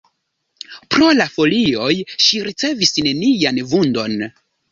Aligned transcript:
Pro 0.93 1.09
la 1.17 1.27
folioj 1.33 1.91
ŝi 2.27 2.41
ricevis 2.49 2.93
nenian 3.09 3.63
vundon. 3.75 4.19